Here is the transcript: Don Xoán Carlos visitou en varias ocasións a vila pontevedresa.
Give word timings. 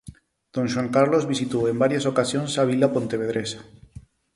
Don 0.55 0.65
Xoán 0.73 0.89
Carlos 0.95 1.29
visitou 1.33 1.63
en 1.71 1.77
varias 1.83 2.07
ocasións 2.11 2.51
a 2.61 2.63
vila 2.71 2.87
pontevedresa. 2.95 3.59